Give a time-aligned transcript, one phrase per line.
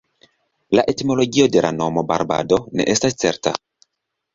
[0.79, 3.59] La etimologio de la nomo "Barbado" ne estas certa.